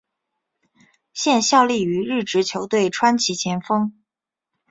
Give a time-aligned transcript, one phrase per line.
[1.13, 3.93] 现效力于日职球队川崎前锋。